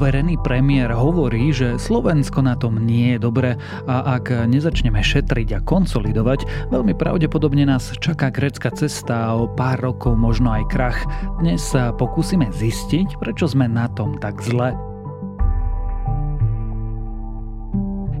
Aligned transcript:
poverený 0.00 0.40
premiér 0.40 0.96
hovorí, 0.96 1.52
že 1.52 1.76
Slovensko 1.76 2.40
na 2.40 2.56
tom 2.56 2.88
nie 2.88 3.12
je 3.12 3.18
dobre 3.20 3.60
a 3.84 4.16
ak 4.16 4.48
nezačneme 4.48 4.96
šetriť 4.96 5.48
a 5.52 5.60
konsolidovať, 5.60 6.72
veľmi 6.72 6.96
pravdepodobne 6.96 7.68
nás 7.68 7.92
čaká 8.00 8.32
grecká 8.32 8.72
cesta 8.72 9.28
a 9.28 9.36
o 9.36 9.44
pár 9.44 9.76
rokov 9.84 10.16
možno 10.16 10.56
aj 10.56 10.64
krach. 10.72 11.04
Dnes 11.44 11.60
sa 11.60 11.92
pokúsime 11.92 12.48
zistiť, 12.48 13.20
prečo 13.20 13.44
sme 13.44 13.68
na 13.68 13.92
tom 13.92 14.16
tak 14.16 14.40
zle 14.40 14.72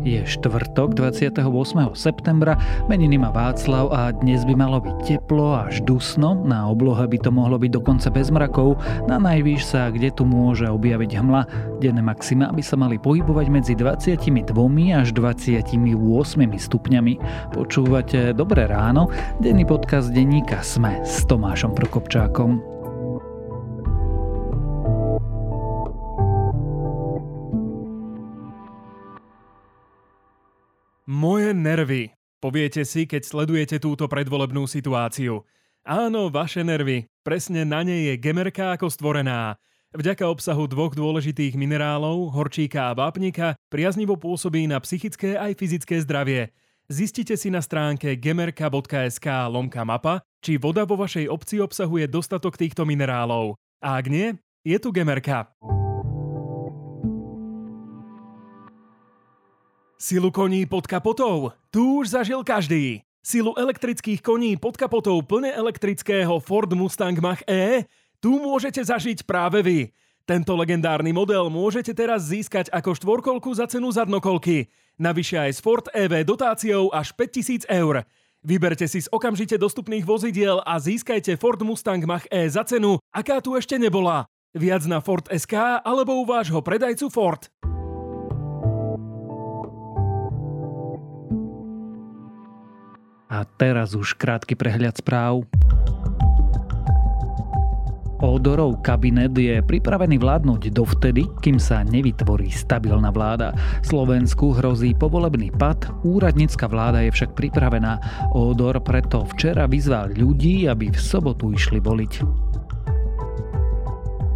Je 0.00 0.24
štvrtok 0.24 0.96
28. 0.96 1.44
septembra, 1.92 2.56
meniny 2.88 3.20
má 3.20 3.28
Václav 3.28 3.92
a 3.92 4.08
dnes 4.16 4.48
by 4.48 4.56
malo 4.56 4.80
byť 4.80 4.96
teplo 5.04 5.52
až 5.52 5.84
dusno, 5.84 6.40
na 6.40 6.64
oblohe 6.72 7.04
by 7.04 7.20
to 7.20 7.28
mohlo 7.28 7.60
byť 7.60 7.68
dokonca 7.68 8.08
bez 8.08 8.32
mrakov, 8.32 8.80
na 9.04 9.20
najvýš 9.20 9.60
sa 9.76 9.92
kde 9.92 10.08
tu 10.08 10.24
môže 10.24 10.64
objaviť 10.64 11.10
hmla. 11.20 11.42
Denné 11.84 12.00
maxima 12.00 12.48
by 12.48 12.62
sa 12.64 12.80
mali 12.80 12.96
pohybovať 12.96 13.46
medzi 13.52 13.72
22 13.76 14.56
až 14.96 15.12
28 15.12 15.68
stupňami. 16.56 17.14
Počúvate 17.52 18.32
Dobré 18.32 18.72
ráno, 18.72 19.12
denný 19.36 19.68
podcast 19.68 20.08
denníka 20.16 20.64
Sme 20.64 21.04
s 21.04 21.28
Tomášom 21.28 21.76
Prokopčákom. 21.76 22.69
Moje 31.50 31.66
nervy. 31.66 32.02
Poviete 32.38 32.86
si, 32.86 33.10
keď 33.10 33.26
sledujete 33.26 33.82
túto 33.82 34.06
predvolebnú 34.06 34.70
situáciu. 34.70 35.42
Áno, 35.82 36.30
vaše 36.30 36.62
nervy. 36.62 37.10
Presne 37.26 37.66
na 37.66 37.82
nej 37.82 38.06
je 38.06 38.22
gemerka 38.22 38.78
ako 38.78 38.86
stvorená. 38.86 39.58
Vďaka 39.90 40.30
obsahu 40.30 40.70
dvoch 40.70 40.94
dôležitých 40.94 41.58
minerálov, 41.58 42.30
horčíka 42.38 42.86
a 42.86 42.94
vápnika, 42.94 43.58
priaznivo 43.66 44.14
pôsobí 44.14 44.70
na 44.70 44.78
psychické 44.78 45.34
aj 45.34 45.58
fyzické 45.58 45.98
zdravie. 46.06 46.54
Zistite 46.86 47.34
si 47.34 47.50
na 47.50 47.66
stránke 47.66 48.14
gemerka.sk 48.14 49.50
lomka 49.50 49.82
mapa, 49.82 50.22
či 50.38 50.54
voda 50.54 50.86
vo 50.86 51.02
vašej 51.02 51.26
obci 51.26 51.58
obsahuje 51.58 52.06
dostatok 52.06 52.54
týchto 52.54 52.86
minerálov. 52.86 53.58
A 53.82 53.98
ak 53.98 54.06
nie, 54.06 54.38
je 54.62 54.78
tu 54.78 54.94
gemerka. 54.94 55.50
Silu 60.00 60.32
koní 60.32 60.64
pod 60.64 60.88
kapotou? 60.88 61.52
Tu 61.68 62.00
už 62.00 62.08
zažil 62.08 62.40
každý. 62.40 63.04
Silu 63.20 63.52
elektrických 63.52 64.24
koní 64.24 64.56
pod 64.56 64.80
kapotou 64.80 65.20
plne 65.20 65.52
elektrického 65.52 66.40
Ford 66.40 66.72
Mustang 66.72 67.20
Mach-E? 67.20 67.84
Tu 68.16 68.32
môžete 68.32 68.80
zažiť 68.80 69.28
práve 69.28 69.60
vy. 69.60 69.92
Tento 70.24 70.56
legendárny 70.56 71.12
model 71.12 71.52
môžete 71.52 71.92
teraz 71.92 72.32
získať 72.32 72.72
ako 72.72 72.96
štvorkolku 72.96 73.52
za 73.52 73.68
cenu 73.68 73.92
zadnokolky. 73.92 74.72
Navyše 74.96 75.36
aj 75.36 75.52
s 75.52 75.60
Ford 75.60 75.84
EV 75.92 76.24
dotáciou 76.24 76.88
až 76.96 77.12
5000 77.12 77.68
eur. 77.68 78.00
Vyberte 78.40 78.88
si 78.88 79.04
z 79.04 79.08
okamžite 79.12 79.60
dostupných 79.60 80.08
vozidiel 80.08 80.64
a 80.64 80.80
získajte 80.80 81.36
Ford 81.36 81.60
Mustang 81.60 82.00
Mach-E 82.00 82.48
za 82.48 82.64
cenu, 82.64 82.96
aká 83.12 83.44
tu 83.44 83.52
ešte 83.52 83.76
nebola. 83.76 84.24
Viac 84.56 84.80
na 84.88 85.04
Ford 85.04 85.28
SK 85.28 85.84
alebo 85.84 86.16
u 86.16 86.24
vášho 86.24 86.64
predajcu 86.64 87.12
Ford. 87.12 87.52
A 93.30 93.46
teraz 93.46 93.94
už 93.94 94.18
krátky 94.18 94.58
prehľad 94.58 94.98
správ. 94.98 95.46
Odorov 98.20 98.84
kabinet 98.84 99.32
je 99.32 99.64
pripravený 99.64 100.20
vládnuť 100.20 100.74
dovtedy, 100.74 101.24
kým 101.40 101.56
sa 101.56 101.80
nevytvorí 101.80 102.52
stabilná 102.52 103.08
vláda. 103.08 103.56
Slovensku 103.80 104.52
hrozí 104.52 104.92
povolebný 104.92 105.56
pad, 105.56 105.88
úradnícka 106.04 106.68
vláda 106.68 107.00
je 107.06 107.16
však 107.16 107.32
pripravená. 107.32 107.96
Odor 108.36 108.76
preto 108.84 109.24
včera 109.30 109.64
vyzval 109.64 110.12
ľudí, 110.12 110.68
aby 110.68 110.92
v 110.92 111.00
sobotu 111.00 111.54
išli 111.56 111.80
voliť. 111.80 112.12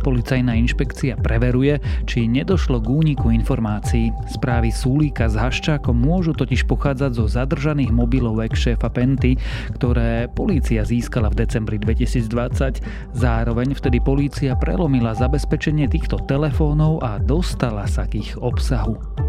Policajná 0.05 0.53
inšpekcia 0.61 1.17
preveruje, 1.17 1.81
či 2.05 2.29
nedošlo 2.29 2.77
k 2.85 2.93
úniku 2.93 3.33
informácií. 3.33 4.13
Správy 4.29 4.69
Súlíka 4.69 5.33
s 5.33 5.41
Haščákom 5.41 5.97
môžu 5.97 6.37
totiž 6.37 6.69
pochádzať 6.69 7.17
zo 7.17 7.25
zadržaných 7.25 7.89
mobilov 7.89 8.45
ex-šéfa 8.45 8.93
Penty, 8.93 9.41
ktoré 9.81 10.29
polícia 10.29 10.85
získala 10.85 11.33
v 11.33 11.49
decembri 11.49 11.81
2020. 11.81 12.85
Zároveň 13.17 13.73
vtedy 13.73 14.05
polícia 14.05 14.53
prelomila 14.61 15.17
zabezpečenie 15.17 15.89
týchto 15.89 16.21
telefónov 16.29 17.01
a 17.01 17.17
dostala 17.17 17.89
sa 17.89 18.05
k 18.05 18.21
ich 18.21 18.37
obsahu. 18.37 19.24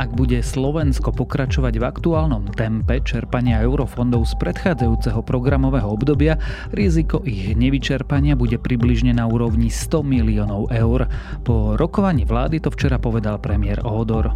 Ak 0.00 0.16
bude 0.16 0.40
Slovensko 0.40 1.12
pokračovať 1.12 1.76
v 1.76 1.84
aktuálnom 1.84 2.56
tempe 2.56 3.04
čerpania 3.04 3.60
eurofondov 3.60 4.24
z 4.24 4.32
predchádzajúceho 4.40 5.20
programového 5.20 5.92
obdobia, 5.92 6.40
riziko 6.72 7.20
ich 7.28 7.52
nevyčerpania 7.52 8.32
bude 8.32 8.56
približne 8.56 9.12
na 9.12 9.28
úrovni 9.28 9.68
100 9.68 10.00
miliónov 10.00 10.72
eur. 10.72 11.04
Po 11.44 11.76
rokovaní 11.76 12.24
vlády 12.24 12.64
to 12.64 12.72
včera 12.72 12.96
povedal 12.96 13.44
premiér 13.44 13.84
Odor. 13.84 14.32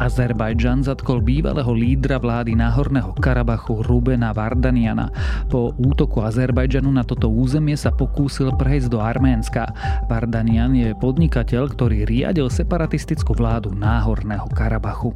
Azerbajdžan 0.00 0.80
zatkol 0.80 1.20
bývalého 1.20 1.68
lídra 1.76 2.16
vlády 2.16 2.56
Náhorného 2.56 3.12
Karabachu 3.20 3.84
Rubena 3.84 4.32
Vardaniana. 4.32 5.12
Po 5.52 5.76
útoku 5.76 6.24
Azerbajdžanu 6.24 6.88
na 6.88 7.04
toto 7.04 7.28
územie 7.28 7.76
sa 7.76 7.92
pokúsil 7.92 8.56
prejsť 8.56 8.88
do 8.88 8.98
Arménska. 9.04 9.68
Vardanian 10.08 10.72
je 10.72 10.96
podnikateľ, 10.96 11.76
ktorý 11.76 12.08
riadil 12.08 12.48
separatistickú 12.48 13.36
vládu 13.36 13.76
Náhorného 13.76 14.48
Karabachu. 14.56 15.12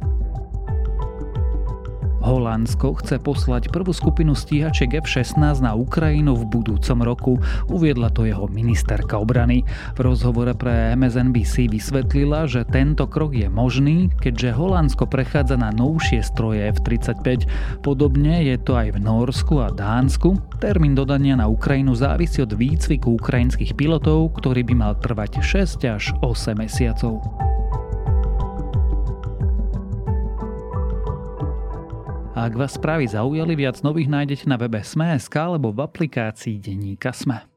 Holandsko 2.25 2.97
chce 2.97 3.21
poslať 3.21 3.69
prvú 3.69 3.93
skupinu 3.93 4.33
stíhačiek 4.33 4.97
F-16 5.05 5.61
na 5.61 5.77
Ukrajinu 5.77 6.33
v 6.33 6.49
budúcom 6.49 6.97
roku, 7.05 7.33
uviedla 7.69 8.09
to 8.09 8.25
jeho 8.25 8.49
ministerka 8.49 9.21
obrany. 9.21 9.61
V 9.93 9.99
rozhovore 10.01 10.57
pre 10.57 10.97
MSNBC 10.97 11.69
vysvetlila, 11.69 12.49
že 12.49 12.65
tento 12.65 13.05
krok 13.05 13.37
je 13.37 13.45
možný, 13.45 14.09
keďže 14.17 14.57
Holandsko 14.57 15.05
prechádza 15.05 15.61
na 15.61 15.69
novšie 15.69 16.25
stroje 16.25 16.65
F-35. 16.73 17.45
Podobne 17.85 18.41
je 18.41 18.57
to 18.57 18.73
aj 18.73 18.97
v 18.97 19.05
Norsku 19.05 19.61
a 19.61 19.69
Dánsku. 19.69 20.33
Termín 20.57 20.97
dodania 20.97 21.37
na 21.37 21.45
Ukrajinu 21.45 21.93
závisí 21.93 22.41
od 22.41 22.57
výcviku 22.57 23.21
ukrajinských 23.21 23.77
pilotov, 23.77 24.33
ktorý 24.41 24.65
by 24.65 24.73
mal 24.73 24.93
trvať 24.97 25.45
6 25.45 25.85
až 25.85 26.09
8 26.25 26.57
mesiacov. 26.57 27.21
A 32.35 32.51
ak 32.51 32.59
vás 32.59 32.75
správy 32.75 33.07
zaujali, 33.07 33.55
viac 33.55 33.79
nových 33.79 34.11
nájdete 34.11 34.51
na 34.51 34.59
webe 34.59 34.83
Sme.sk 34.83 35.31
alebo 35.39 35.71
v 35.71 35.87
aplikácii 35.87 36.59
Denníka 36.59 37.15
Sme. 37.15 37.54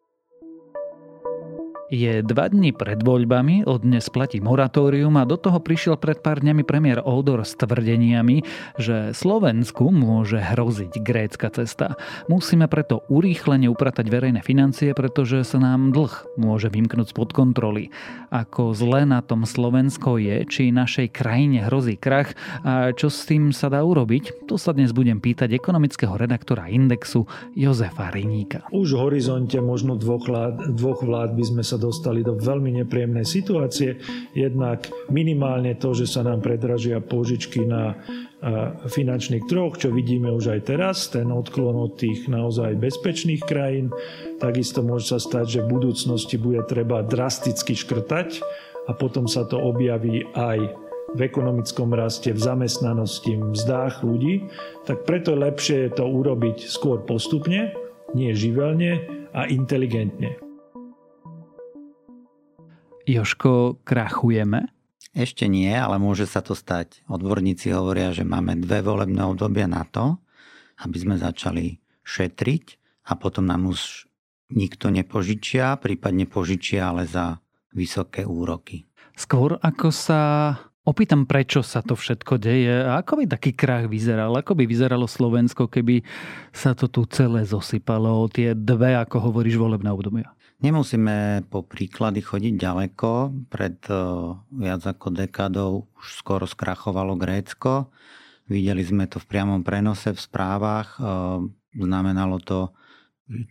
Je 1.89 2.21
dva 2.21 2.53
dni 2.53 2.77
pred 2.77 3.01
voľbami, 3.01 3.65
od 3.65 3.81
dnes 3.81 4.13
platí 4.13 4.45
moratórium 4.45 5.17
a 5.17 5.25
do 5.25 5.41
toho 5.41 5.57
prišiel 5.57 5.97
pred 5.97 6.21
pár 6.21 6.45
dňami 6.45 6.61
premiér 6.61 7.01
Odor 7.01 7.41
s 7.49 7.57
tvrdeniami, 7.57 8.45
že 8.77 9.17
Slovensku 9.17 9.89
môže 9.89 10.37
hroziť 10.37 11.01
grécka 11.01 11.49
cesta. 11.49 11.97
Musíme 12.29 12.69
preto 12.69 13.09
urýchlene 13.09 13.73
upratať 13.73 14.05
verejné 14.05 14.45
financie, 14.45 14.93
pretože 14.93 15.49
sa 15.49 15.57
nám 15.65 15.97
dlh 15.97 16.37
môže 16.37 16.69
vymknúť 16.69 17.17
spod 17.17 17.33
kontroly. 17.33 17.89
Ako 18.29 18.77
zle 18.77 19.09
na 19.09 19.25
tom 19.25 19.49
Slovensko 19.49 20.21
je, 20.21 20.45
či 20.45 20.69
našej 20.69 21.09
krajine 21.09 21.65
hrozí 21.73 21.97
krach 21.97 22.37
a 22.69 22.93
čo 22.93 23.09
s 23.09 23.25
tým 23.25 23.49
sa 23.49 23.73
dá 23.73 23.81
urobiť, 23.81 24.45
to 24.45 24.61
sa 24.61 24.77
dnes 24.77 24.93
budem 24.93 25.25
pýtať 25.25 25.57
ekonomického 25.57 26.21
redaktora 26.21 26.69
Indexu 26.69 27.25
Jozefa 27.57 28.13
Riníka. 28.13 28.69
Už 28.77 28.93
v 28.93 29.09
horizonte 29.09 29.57
možno 29.65 29.97
dvoch 29.97 30.29
vlád, 30.29 30.77
dvoch 30.77 31.01
vlád 31.01 31.33
by 31.33 31.45
sme 31.49 31.65
sa 31.65 31.78
dostali 31.79 32.27
do 32.27 32.35
veľmi 32.35 32.83
nepríjemnej 32.83 33.25
situácie. 33.25 33.97
Jednak 34.35 34.91
minimálne 35.09 35.79
to, 35.79 35.95
že 35.95 36.11
sa 36.11 36.27
nám 36.27 36.43
predražia 36.43 36.99
požičky 36.99 37.65
na 37.65 37.97
finančných 38.87 39.51
troch, 39.51 39.79
čo 39.83 39.91
vidíme 39.91 40.31
už 40.31 40.55
aj 40.55 40.61
teraz, 40.71 41.11
ten 41.11 41.27
odklon 41.31 41.75
od 41.75 41.99
tých 41.99 42.31
naozaj 42.31 42.79
bezpečných 42.79 43.43
krajín. 43.43 43.91
Takisto 44.39 44.87
môže 44.87 45.11
sa 45.11 45.19
stať, 45.19 45.59
že 45.59 45.61
v 45.67 45.73
budúcnosti 45.75 46.39
bude 46.39 46.63
treba 46.71 47.03
drasticky 47.03 47.75
škrtať 47.75 48.39
a 48.87 48.95
potom 48.95 49.27
sa 49.27 49.43
to 49.43 49.59
objaví 49.59 50.23
aj 50.39 50.71
v 51.19 51.21
ekonomickom 51.25 51.97
raste, 51.97 52.31
v 52.31 52.39
zamestnanosti, 52.39 53.35
v 53.35 53.57
mzdách 53.57 54.05
ľudí, 54.05 54.47
tak 54.85 55.09
preto 55.09 55.33
je 55.35 55.43
lepšie 55.43 55.79
to 55.97 56.05
urobiť 56.05 56.69
skôr 56.69 57.01
postupne, 57.03 57.73
nie 58.13 58.31
živelne 58.37 59.03
a 59.33 59.49
inteligentne. 59.49 60.48
Joško, 63.09 63.81
krachujeme? 63.89 64.69
Ešte 65.17 65.49
nie, 65.49 65.73
ale 65.73 65.97
môže 65.97 66.29
sa 66.29 66.45
to 66.45 66.53
stať. 66.53 67.01
Odborníci 67.09 67.73
hovoria, 67.73 68.13
že 68.13 68.29
máme 68.29 68.61
dve 68.61 68.85
volebné 68.85 69.25
obdobia 69.25 69.65
na 69.65 69.89
to, 69.89 70.21
aby 70.85 70.97
sme 71.01 71.17
začali 71.17 71.81
šetriť 72.05 72.65
a 73.09 73.17
potom 73.17 73.49
nám 73.49 73.73
už 73.73 74.05
nikto 74.53 74.93
nepožičia, 74.93 75.81
prípadne 75.81 76.29
požičia, 76.29 76.93
ale 76.93 77.09
za 77.09 77.41
vysoké 77.73 78.29
úroky. 78.29 78.85
Skôr 79.17 79.57
ako 79.57 79.89
sa 79.89 80.21
opýtam, 80.85 81.25
prečo 81.25 81.65
sa 81.65 81.81
to 81.81 81.97
všetko 81.97 82.37
deje 82.37 82.85
a 82.85 83.01
ako 83.01 83.21
by 83.21 83.25
taký 83.25 83.57
krach 83.57 83.89
vyzeral, 83.89 84.37
ako 84.37 84.53
by 84.53 84.69
vyzeralo 84.69 85.09
Slovensko, 85.09 85.69
keby 85.73 86.05
sa 86.53 86.77
to 86.77 86.93
tu 86.93 87.09
celé 87.09 87.49
zosypalo 87.49 88.29
tie 88.29 88.53
dve, 88.53 89.01
ako 89.01 89.33
hovoríš, 89.33 89.57
volebné 89.57 89.89
obdobia. 89.89 90.29
Nemusíme 90.59 91.47
po 91.47 91.63
príklady 91.63 92.19
chodiť 92.19 92.55
ďaleko. 92.59 93.11
Pred 93.47 93.79
eh, 93.89 93.99
viac 94.59 94.83
ako 94.83 95.15
dekádou 95.15 95.87
už 95.95 96.07
skoro 96.19 96.51
skrachovalo 96.51 97.15
Grécko. 97.15 97.95
Videli 98.51 98.83
sme 98.83 99.07
to 99.07 99.23
v 99.23 99.29
priamom 99.31 99.63
prenose 99.63 100.11
v 100.11 100.19
správach. 100.19 100.99
Eh, 100.99 101.47
znamenalo 101.79 102.43
to 102.43 102.75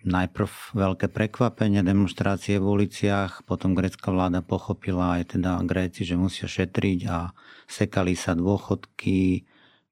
najprv 0.04 0.50
veľké 0.74 1.07
prekvapenie, 1.13 1.86
demonstrácie 1.86 2.57
v 2.57 2.65
uliciach, 2.65 3.45
potom 3.45 3.77
grécka 3.77 4.09
vláda 4.09 4.42
pochopila 4.42 5.21
aj 5.21 5.38
teda 5.38 5.62
Gréci, 5.69 6.01
že 6.01 6.18
musia 6.18 6.50
šetriť 6.50 7.00
a 7.06 7.30
sekali 7.69 8.18
sa 8.18 8.33
dôchodky, 8.33 9.45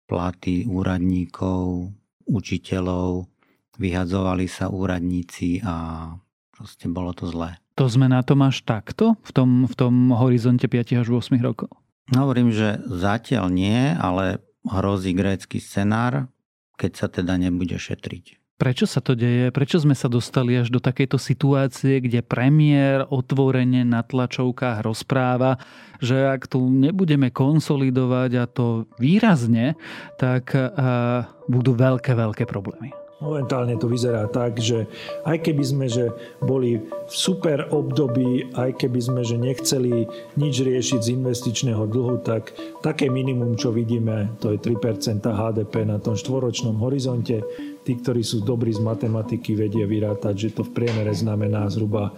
platy 0.09 0.65
úradníkov, 0.65 1.93
učiteľov, 2.25 3.29
vyhadzovali 3.77 4.49
sa 4.49 4.73
úradníci 4.73 5.61
a 5.61 6.09
Proste 6.55 6.87
bolo 6.87 7.11
to 7.11 7.27
zlé. 7.27 7.59
To 7.75 7.91
sme 7.91 8.07
na 8.07 8.23
tom 8.23 8.39
až 8.47 8.63
takto? 8.63 9.19
V 9.27 9.31
tom, 9.35 9.67
v 9.67 9.75
tom 9.75 10.15
horizonte 10.15 10.71
5 10.71 11.03
až 11.03 11.07
8 11.11 11.35
rokov? 11.43 11.67
Hovorím, 12.15 12.55
že 12.55 12.79
zatiaľ 12.87 13.51
nie, 13.51 13.91
ale 13.99 14.39
hrozí 14.63 15.11
grécky 15.11 15.59
scenár, 15.59 16.31
keď 16.79 16.91
sa 16.95 17.07
teda 17.11 17.35
nebude 17.35 17.75
šetriť. 17.75 18.39
Prečo 18.55 18.87
sa 18.87 19.03
to 19.03 19.19
deje? 19.19 19.51
Prečo 19.51 19.83
sme 19.83 19.91
sa 19.91 20.07
dostali 20.07 20.55
až 20.55 20.71
do 20.71 20.79
takejto 20.79 21.19
situácie, 21.19 21.99
kde 21.99 22.23
premiér 22.23 23.03
otvorene 23.03 23.83
na 23.83 23.99
tlačovkách 23.99 24.79
rozpráva, 24.79 25.59
že 25.99 26.23
ak 26.23 26.47
tu 26.47 26.63
nebudeme 26.63 27.35
konsolidovať 27.35 28.31
a 28.39 28.45
to 28.47 28.87
výrazne, 28.95 29.75
tak 30.15 30.55
uh, 30.55 31.27
budú 31.51 31.75
veľké, 31.75 32.15
veľké 32.15 32.47
problémy. 32.47 32.95
Momentálne 33.23 33.79
to 33.79 33.87
vyzerá 33.87 34.27
tak, 34.27 34.59
že 34.59 34.91
aj 35.23 35.39
keby 35.39 35.63
sme 35.63 35.87
že 35.87 36.11
boli 36.43 36.83
v 36.83 37.15
super 37.15 37.63
období, 37.71 38.51
aj 38.59 38.75
keby 38.75 38.99
sme 38.99 39.21
že 39.23 39.39
nechceli 39.39 40.03
nič 40.35 40.55
riešiť 40.59 40.99
z 40.99 41.13
investičného 41.15 41.87
dlhu, 41.87 42.19
tak 42.27 42.51
také 42.83 43.07
minimum, 43.07 43.55
čo 43.55 43.71
vidíme, 43.71 44.35
to 44.43 44.51
je 44.51 44.59
3% 44.59 45.23
HDP 45.23 45.87
na 45.87 45.95
tom 46.03 46.19
štvoročnom 46.19 46.75
horizonte. 46.83 47.39
Tí, 47.87 47.93
ktorí 47.95 48.19
sú 48.19 48.43
dobrí 48.43 48.75
z 48.75 48.83
matematiky, 48.83 49.55
vedia 49.55 49.87
vyrátať, 49.87 50.35
že 50.35 50.49
to 50.59 50.67
v 50.67 50.75
priemere 50.75 51.15
znamená 51.15 51.71
zhruba 51.71 52.11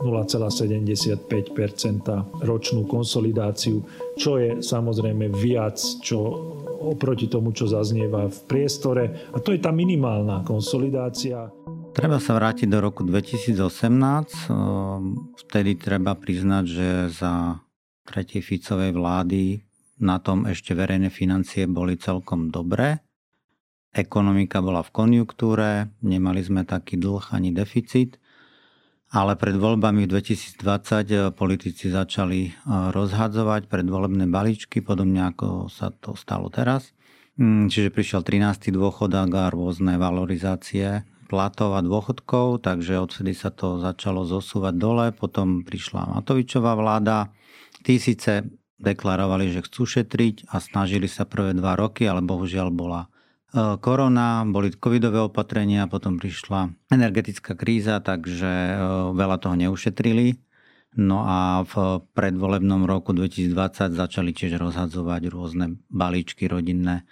0,75% 0.00 1.28
ročnú 2.48 2.88
konsolidáciu, 2.88 3.84
čo 4.16 4.40
je 4.40 4.64
samozrejme 4.64 5.28
viac, 5.36 5.76
čo 6.00 6.18
oproti 6.80 7.28
tomu, 7.28 7.52
čo 7.52 7.68
zaznieva 7.68 8.32
v 8.32 8.40
priestore. 8.48 9.28
A 9.30 9.38
to 9.38 9.52
je 9.52 9.60
tá 9.60 9.68
minimálna 9.68 10.40
konsolidácia. 10.42 11.52
Treba 11.92 12.16
sa 12.16 12.40
vrátiť 12.40 12.66
do 12.66 12.80
roku 12.80 13.04
2018. 13.04 14.48
Vtedy 15.46 15.76
treba 15.76 16.16
priznať, 16.16 16.64
že 16.64 16.88
za 17.12 17.60
tretej 18.08 18.40
Ficovej 18.40 18.96
vlády 18.96 19.60
na 20.00 20.16
tom 20.16 20.48
ešte 20.48 20.72
verejné 20.72 21.12
financie 21.12 21.68
boli 21.68 22.00
celkom 22.00 22.48
dobré. 22.48 23.04
Ekonomika 23.90 24.62
bola 24.62 24.86
v 24.86 24.94
konjunktúre, 24.94 25.90
nemali 26.00 26.40
sme 26.40 26.62
taký 26.62 26.96
dlh 26.96 27.34
ani 27.34 27.50
deficit 27.50 28.22
ale 29.10 29.34
pred 29.34 29.58
voľbami 29.58 30.06
v 30.06 30.10
2020 30.22 30.62
eh, 30.62 31.28
politici 31.34 31.90
začali 31.90 32.40
eh, 32.46 32.52
rozhadzovať 32.94 33.66
predvolebné 33.66 34.30
balíčky, 34.30 34.78
podobne 34.80 35.26
ako 35.34 35.66
sa 35.66 35.90
to 35.90 36.14
stalo 36.14 36.46
teraz. 36.48 36.94
Mm, 37.40 37.70
čiže 37.72 37.90
prišiel 37.90 38.22
13. 38.22 38.70
dôchodok 38.70 39.30
a 39.34 39.50
rôzne 39.50 39.98
valorizácie 39.98 41.02
platov 41.30 41.78
a 41.78 41.80
dôchodkov, 41.80 42.66
takže 42.66 42.98
odvtedy 42.98 43.38
sa 43.38 43.54
to 43.54 43.78
začalo 43.78 44.26
zosúvať 44.26 44.74
dole. 44.74 45.06
Potom 45.14 45.62
prišla 45.62 46.18
Matovičová 46.18 46.74
vláda. 46.74 47.30
Tí 47.86 48.02
síce 48.02 48.50
deklarovali, 48.82 49.54
že 49.54 49.62
chcú 49.62 49.86
šetriť 49.86 50.50
a 50.50 50.58
snažili 50.58 51.06
sa 51.06 51.28
prvé 51.28 51.54
dva 51.54 51.78
roky, 51.78 52.08
ale 52.08 52.24
bohužiaľ 52.24 52.74
bola 52.74 53.06
korona, 53.82 54.46
boli 54.46 54.70
covidové 54.74 55.18
opatrenia, 55.18 55.90
potom 55.90 56.16
prišla 56.22 56.70
energetická 56.90 57.58
kríza, 57.58 57.98
takže 57.98 58.46
e, 58.46 58.72
veľa 59.14 59.36
toho 59.42 59.58
neušetrili. 59.58 60.38
No 60.98 61.22
a 61.22 61.62
v 61.62 62.02
predvolebnom 62.18 62.82
roku 62.82 63.14
2020 63.14 63.94
začali 63.94 64.34
tiež 64.34 64.58
rozhadzovať 64.58 65.22
rôzne 65.30 65.78
balíčky 65.86 66.50
rodinné 66.50 67.06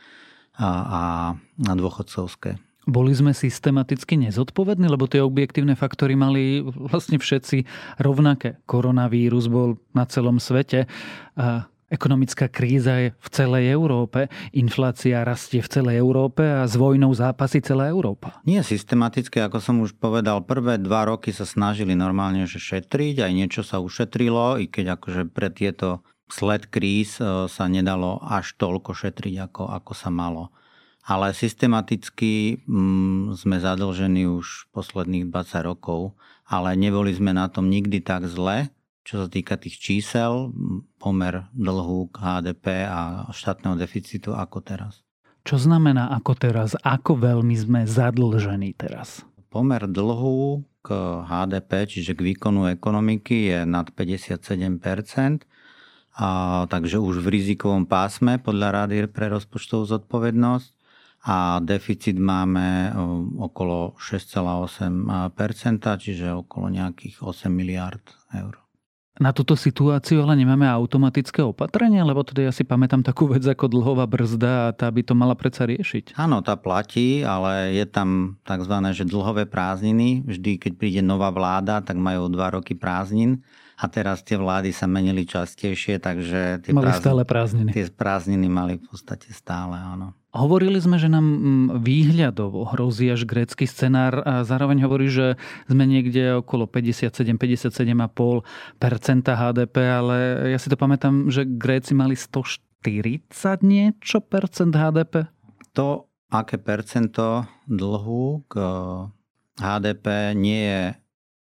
a, 0.58 1.38
dôchodcovské. 1.62 2.58
Boli 2.88 3.12
sme 3.14 3.37
systematicky 3.37 4.19
nezodpovední, 4.19 4.90
lebo 4.90 5.06
tie 5.06 5.23
objektívne 5.23 5.79
faktory 5.79 6.19
mali 6.19 6.64
vlastne 6.64 7.23
všetci 7.23 7.69
rovnaké. 8.02 8.58
Koronavírus 8.67 9.46
bol 9.46 9.79
na 9.94 10.08
celom 10.08 10.43
svete. 10.43 10.90
Ekonomická 11.88 12.52
kríza 12.52 13.00
je 13.00 13.08
v 13.17 13.29
celej 13.32 13.73
Európe, 13.73 14.29
inflácia 14.52 15.25
rastie 15.25 15.64
v 15.64 15.73
celej 15.73 15.96
Európe 15.96 16.44
a 16.44 16.69
s 16.69 16.76
vojnou 16.76 17.17
zápasí 17.17 17.64
celá 17.64 17.88
Európa. 17.88 18.44
Nie 18.44 18.61
systematicky, 18.61 19.40
ako 19.40 19.56
som 19.56 19.81
už 19.81 19.96
povedal, 19.96 20.44
prvé 20.44 20.76
dva 20.76 21.08
roky 21.08 21.32
sa 21.32 21.49
snažili 21.49 21.96
normálne 21.96 22.44
že 22.44 22.61
šetriť, 22.61 23.25
aj 23.25 23.32
niečo 23.32 23.62
sa 23.64 23.81
ušetrilo, 23.81 24.61
i 24.61 24.69
keď 24.69 25.00
akože 25.00 25.32
pre 25.32 25.49
tieto 25.49 26.05
sled 26.29 26.69
kríz 26.69 27.17
e, 27.19 27.49
sa 27.49 27.64
nedalo 27.73 28.20
až 28.20 28.52
toľko 28.61 28.93
šetriť, 28.93 29.49
ako, 29.49 29.73
ako 29.73 29.93
sa 29.96 30.12
malo. 30.12 30.52
Ale 31.08 31.32
systematicky 31.32 32.61
mm, 32.69 33.32
sme 33.32 33.56
zadlžení 33.64 34.29
už 34.29 34.69
posledných 34.76 35.32
20 35.32 35.64
rokov, 35.64 36.12
ale 36.44 36.76
neboli 36.76 37.17
sme 37.17 37.32
na 37.32 37.49
tom 37.49 37.73
nikdy 37.73 38.05
tak 38.05 38.29
zle, 38.29 38.69
čo 39.08 39.25
sa 39.25 39.28
týka 39.32 39.56
tých 39.56 39.81
čísel, 39.81 40.52
pomer 41.00 41.49
dlhu 41.56 42.12
k 42.12 42.16
HDP 42.20 42.84
a 42.84 43.25
štátneho 43.32 43.81
deficitu 43.81 44.37
ako 44.37 44.60
teraz. 44.60 45.00
Čo 45.49 45.56
znamená 45.56 46.12
ako 46.12 46.37
teraz? 46.37 46.76
Ako 46.84 47.16
veľmi 47.16 47.56
sme 47.56 47.81
zadlžení 47.88 48.76
teraz? 48.76 49.25
Pomer 49.49 49.88
dlhu 49.88 50.61
k 50.85 50.92
HDP, 51.25 51.88
čiže 51.88 52.12
k 52.12 52.21
výkonu 52.21 52.68
ekonomiky 52.68 53.49
je 53.49 53.64
nad 53.64 53.88
57%, 53.88 54.76
a, 56.21 56.28
takže 56.68 57.00
už 57.00 57.25
v 57.25 57.32
rizikovom 57.32 57.88
pásme 57.88 58.37
podľa 58.37 58.85
Rady 58.85 59.09
pre 59.09 59.32
rozpočtovú 59.32 59.88
zodpovednosť 59.88 60.68
a 61.25 61.64
deficit 61.64 62.21
máme 62.21 62.92
okolo 63.40 63.97
6,8%, 63.97 65.00
čiže 65.97 66.44
okolo 66.44 66.66
nejakých 66.68 67.25
8 67.25 67.49
miliard 67.49 68.04
eur 68.37 68.67
na 69.18 69.34
túto 69.34 69.58
situáciu 69.58 70.22
ale 70.22 70.38
nemáme 70.38 70.64
automatické 70.66 71.42
opatrenia, 71.42 72.06
lebo 72.06 72.22
teda 72.22 72.48
ja 72.48 72.52
si 72.54 72.62
pamätám 72.62 73.02
takú 73.02 73.26
vec 73.30 73.42
ako 73.42 73.66
dlhová 73.66 74.06
brzda 74.06 74.70
a 74.70 74.75
tá 74.75 74.87
by 74.88 75.02
to 75.02 75.14
mala 75.18 75.34
predsa 75.34 75.66
riešiť. 75.66 76.14
Áno, 76.14 76.42
tá 76.42 76.54
platí, 76.54 77.26
ale 77.26 77.75
je 77.75 77.87
tam 77.87 78.40
tzv. 78.46 78.75
Že 78.88 79.04
dlhové 79.10 79.44
prázdniny. 79.44 80.25
Vždy, 80.25 80.56
keď 80.56 80.72
príde 80.78 81.02
nová 81.04 81.28
vláda, 81.28 81.84
tak 81.84 81.98
majú 81.98 82.30
dva 82.32 82.56
roky 82.56 82.72
prázdnin 82.72 83.44
a 83.78 83.87
teraz 83.87 84.26
tie 84.26 84.34
vlády 84.34 84.75
sa 84.75 84.90
menili 84.90 85.22
častejšie, 85.22 86.02
takže 86.02 86.66
tie, 86.66 86.75
mali 86.75 86.90
prázdniny, 86.90 87.06
stále 87.06 87.22
prázdniny. 87.22 87.70
tie 87.70 87.84
prázdniny 87.87 88.48
mali 88.50 88.75
v 88.82 88.90
podstate 88.90 89.30
stále, 89.30 89.78
áno. 89.78 90.17
Hovorili 90.28 90.76
sme, 90.76 91.00
že 91.00 91.08
nám 91.08 91.25
mm, 91.25 91.68
výhľadovo 91.80 92.68
hrozí 92.76 93.08
až 93.08 93.25
grécky 93.25 93.64
scenár 93.64 94.20
a 94.28 94.44
zároveň 94.44 94.85
hovorí, 94.85 95.08
že 95.08 95.40
sme 95.73 95.88
niekde 95.88 96.44
okolo 96.44 96.68
57-57,5% 96.68 98.44
HDP, 99.25 99.76
ale 99.88 100.16
ja 100.52 100.58
si 100.61 100.68
to 100.68 100.76
pamätám, 100.76 101.32
že 101.32 101.49
Gréci 101.49 101.97
mali 101.97 102.12
140 102.12 102.61
niečo 103.64 104.20
percent 104.20 104.76
HDP. 104.76 105.32
To, 105.73 106.12
aké 106.28 106.61
percento 106.61 107.49
dlhu 107.64 108.44
k 108.52 108.54
HDP 109.56 110.37
nie 110.37 110.61
je 110.61 110.82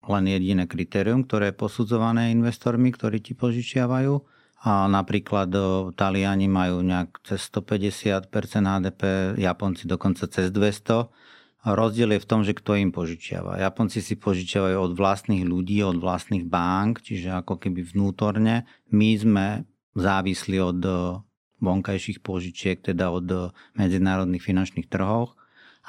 len 0.08 0.24
jediné 0.24 0.64
kritérium, 0.72 1.28
ktoré 1.28 1.52
je 1.52 1.60
posudzované 1.60 2.32
investormi, 2.32 2.96
ktorí 2.96 3.20
ti 3.20 3.36
požičiavajú 3.36 4.39
a 4.60 4.92
napríklad 4.92 5.48
Taliani 5.96 6.52
majú 6.52 6.84
nejak 6.84 7.24
cez 7.24 7.48
150% 7.48 8.28
HDP, 8.68 9.02
Japonci 9.40 9.88
dokonca 9.88 10.28
cez 10.28 10.52
200. 10.52 11.08
A 11.60 11.76
rozdiel 11.76 12.16
je 12.16 12.24
v 12.24 12.30
tom, 12.30 12.44
že 12.48 12.56
kto 12.56 12.80
im 12.80 12.92
požičiava. 12.92 13.60
Japonci 13.60 14.00
si 14.00 14.16
požičiavajú 14.16 14.80
od 14.80 14.96
vlastných 14.96 15.44
ľudí, 15.44 15.84
od 15.84 16.00
vlastných 16.00 16.48
bank, 16.48 17.04
čiže 17.04 17.36
ako 17.36 17.60
keby 17.60 17.84
vnútorne. 17.84 18.64
My 18.96 19.10
sme 19.20 19.46
závislí 19.96 20.56
od 20.60 20.80
vonkajších 21.60 22.24
požičiek, 22.24 22.80
teda 22.80 23.12
od 23.12 23.56
medzinárodných 23.76 24.40
finančných 24.40 24.88
trhov. 24.88 25.36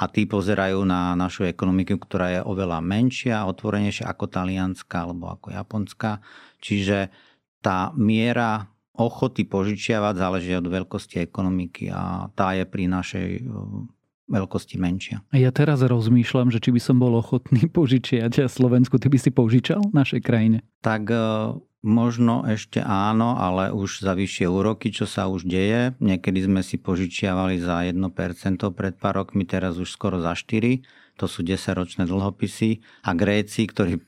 a 0.00 0.08
tí 0.08 0.24
pozerajú 0.24 0.80
na 0.88 1.12
našu 1.12 1.44
ekonomiku, 1.44 2.00
ktorá 2.00 2.26
je 2.32 2.40
oveľa 2.40 2.80
menšia, 2.80 3.44
otvorenejšia 3.44 4.08
ako 4.08 4.32
talianská 4.32 5.04
alebo 5.04 5.28
ako 5.34 5.52
japonská. 5.52 6.24
Čiže 6.64 7.12
tá 7.60 7.92
miera 7.96 8.68
ochoty 8.96 9.48
požičiavať 9.48 10.14
záleží 10.16 10.52
od 10.56 10.68
veľkosti 10.68 11.24
ekonomiky 11.24 11.88
a 11.88 12.28
tá 12.36 12.52
je 12.52 12.64
pri 12.68 12.84
našej 12.90 13.28
veľkosti 14.30 14.78
menšia. 14.78 15.26
Ja 15.34 15.50
teraz 15.50 15.82
rozmýšľam, 15.82 16.54
že 16.54 16.62
či 16.62 16.70
by 16.70 16.80
som 16.80 16.96
bol 17.02 17.18
ochotný 17.18 17.66
požičiať 17.76 18.46
Slovensku, 18.46 18.96
ty 18.96 19.10
by 19.10 19.18
si 19.18 19.30
požičal 19.34 19.90
našej 19.90 20.20
krajine? 20.22 20.62
Tak 20.86 21.10
e, 21.10 21.18
možno 21.82 22.46
ešte 22.46 22.78
áno, 22.78 23.34
ale 23.34 23.74
už 23.74 24.06
za 24.06 24.14
vyššie 24.14 24.46
úroky, 24.46 24.94
čo 24.94 25.04
sa 25.10 25.26
už 25.26 25.44
deje. 25.50 25.98
Niekedy 25.98 26.46
sme 26.46 26.62
si 26.62 26.78
požičiavali 26.78 27.58
za 27.58 27.82
1% 27.90 27.98
pred 28.70 28.94
pár 28.94 29.26
rokmi, 29.26 29.42
teraz 29.42 29.76
už 29.76 29.90
skoro 29.90 30.22
za 30.22 30.32
4. 30.38 30.86
To 31.18 31.28
sú 31.28 31.44
10-ročné 31.44 32.08
dlhopisy. 32.08 32.80
A 33.04 33.12
Gréci, 33.12 33.68
ktorí 33.68 34.00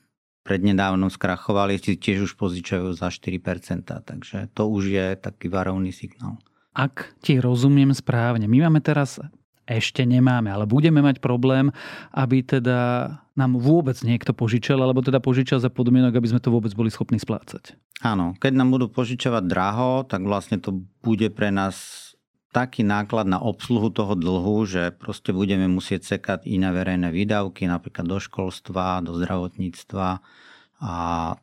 prednedávnom 0.43 1.07
skrachovali, 1.07 1.79
si 1.79 1.95
tiež 1.95 2.27
už 2.29 2.33
požičajú 2.35 2.91
za 2.93 3.07
4%. 3.07 3.39
Takže 3.87 4.51
to 4.51 4.63
už 4.67 4.83
je 4.91 5.07
taký 5.15 5.47
varovný 5.47 5.95
signál. 5.95 6.39
Ak 6.75 7.15
ti 7.23 7.39
rozumiem 7.39 7.95
správne, 7.95 8.45
my 8.49 8.67
máme 8.67 8.83
teraz 8.83 9.21
ešte 9.63 10.03
nemáme, 10.03 10.51
ale 10.51 10.67
budeme 10.67 10.99
mať 10.99 11.23
problém, 11.23 11.71
aby 12.11 12.43
teda 12.43 13.07
nám 13.33 13.57
vôbec 13.57 13.95
niekto 14.03 14.35
požičal, 14.35 14.77
alebo 14.83 14.99
teda 14.99 15.23
požičal 15.23 15.63
za 15.63 15.71
podmienok, 15.71 16.13
aby 16.19 16.35
sme 16.35 16.43
to 16.43 16.51
vôbec 16.51 16.69
boli 16.75 16.91
schopní 16.91 17.17
splácať. 17.17 17.73
Áno, 18.03 18.35
keď 18.37 18.51
nám 18.59 18.75
budú 18.75 18.91
požičovať 18.91 19.43
draho, 19.47 20.03
tak 20.03 20.27
vlastne 20.27 20.59
to 20.59 20.83
bude 20.99 21.31
pre 21.31 21.49
nás 21.49 22.11
taký 22.53 22.85
náklad 22.85 23.25
na 23.25 23.41
obsluhu 23.41 23.89
toho 23.89 24.13
dlhu, 24.13 24.69
že 24.69 24.93
proste 24.93 25.33
budeme 25.33 25.65
musieť 25.65 26.15
sekať 26.15 26.45
iné 26.45 26.69
verejné 26.69 27.09
výdavky, 27.09 27.65
napríklad 27.65 28.05
do 28.05 28.21
školstva, 28.21 29.01
do 29.01 29.17
zdravotníctva 29.17 30.21
a 30.83 30.93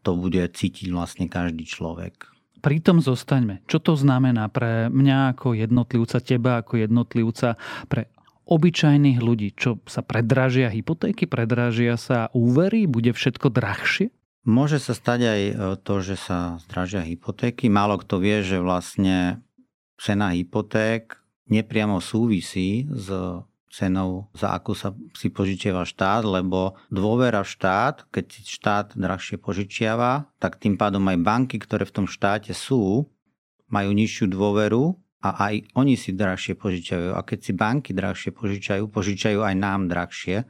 to 0.06 0.10
bude 0.14 0.40
cítiť 0.54 0.94
vlastne 0.94 1.26
každý 1.26 1.66
človek 1.66 2.30
pri 2.60 2.76
tom 2.84 3.00
zostaňme. 3.00 3.64
Čo 3.64 3.80
to 3.80 3.92
znamená 3.96 4.52
pre 4.52 4.92
mňa 4.92 5.32
ako 5.32 5.56
jednotlivca, 5.56 6.20
teba 6.20 6.60
ako 6.60 6.84
jednotlivca, 6.84 7.56
pre 7.88 8.12
obyčajných 8.44 9.18
ľudí, 9.22 9.56
čo 9.56 9.80
sa 9.88 10.04
predražia 10.04 10.68
hypotéky, 10.68 11.24
predražia 11.24 11.96
sa 11.96 12.28
úvery, 12.36 12.84
bude 12.84 13.16
všetko 13.16 13.48
drahšie? 13.48 14.12
Môže 14.44 14.80
sa 14.80 14.96
stať 14.96 15.20
aj 15.24 15.40
e, 15.40 15.54
to, 15.84 15.94
že 16.00 16.16
sa 16.16 16.56
zdražia 16.64 17.04
hypotéky. 17.04 17.68
Málo 17.68 18.00
kto 18.00 18.18
vie, 18.18 18.40
že 18.40 18.56
vlastne 18.58 19.44
cena 20.00 20.32
hypoték 20.32 21.20
nepriamo 21.52 22.00
súvisí 22.00 22.88
s 22.88 23.12
cenou, 23.70 24.26
za 24.34 24.50
akú 24.50 24.74
sa 24.74 24.90
si 25.14 25.30
požičiava 25.30 25.86
štát, 25.86 26.26
lebo 26.26 26.74
dôvera 26.90 27.46
v 27.46 27.52
štát, 27.54 28.10
keď 28.10 28.24
si 28.26 28.40
štát 28.42 28.98
drahšie 28.98 29.38
požičiava, 29.38 30.26
tak 30.42 30.58
tým 30.58 30.74
pádom 30.74 31.06
aj 31.06 31.18
banky, 31.22 31.56
ktoré 31.62 31.86
v 31.86 32.02
tom 32.02 32.06
štáte 32.10 32.50
sú, 32.50 33.06
majú 33.70 33.90
nižšiu 33.94 34.26
dôveru 34.26 34.98
a 35.22 35.52
aj 35.52 35.70
oni 35.78 35.94
si 35.94 36.10
drahšie 36.10 36.58
požičajú. 36.58 37.14
A 37.14 37.22
keď 37.22 37.38
si 37.46 37.52
banky 37.54 37.94
drahšie 37.94 38.34
požičajú, 38.34 38.90
požičajú 38.90 39.38
aj 39.46 39.54
nám 39.54 39.86
drahšie 39.86 40.42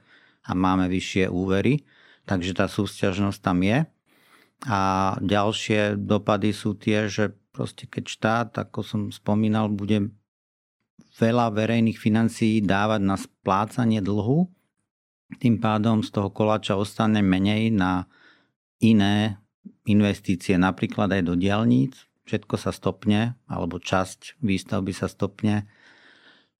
a 0.46 0.50
máme 0.56 0.88
vyššie 0.88 1.28
úvery, 1.28 1.84
takže 2.24 2.56
tá 2.56 2.64
súťažnosť 2.64 3.40
tam 3.44 3.60
je. 3.60 3.84
A 4.64 4.80
ďalšie 5.20 6.00
dopady 6.00 6.56
sú 6.56 6.76
tie, 6.76 7.08
že 7.08 7.36
proste 7.50 7.86
keď 7.86 8.04
štát, 8.06 8.48
ako 8.56 8.80
som 8.82 9.00
spomínal, 9.10 9.70
bude 9.70 10.10
veľa 11.18 11.52
verejných 11.52 11.98
financií 11.98 12.62
dávať 12.62 13.00
na 13.02 13.16
splácanie 13.18 14.00
dlhu, 14.00 14.48
tým 15.38 15.62
pádom 15.62 16.02
z 16.02 16.10
toho 16.10 16.32
koláča 16.32 16.74
ostane 16.74 17.22
menej 17.22 17.70
na 17.70 18.10
iné 18.82 19.38
investície, 19.86 20.58
napríklad 20.58 21.12
aj 21.14 21.22
do 21.22 21.34
diálnic. 21.38 21.94
Všetko 22.26 22.54
sa 22.58 22.70
stopne, 22.74 23.38
alebo 23.46 23.78
časť 23.78 24.38
výstavby 24.42 24.90
sa 24.94 25.06
stopne. 25.06 25.70